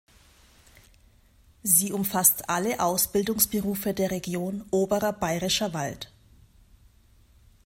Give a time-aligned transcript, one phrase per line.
[1.61, 6.11] Sie umfasst alle Ausbildungsberufe der Region Oberer Bayerischer Wald.